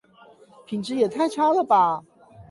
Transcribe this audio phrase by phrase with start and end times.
[0.65, 2.03] 品質也太差了吧